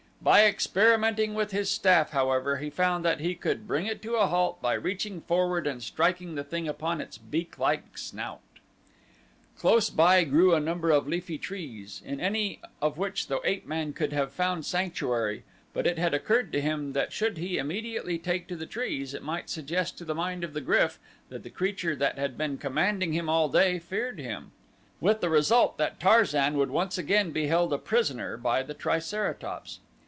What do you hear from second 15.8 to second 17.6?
it had occurred to him that should he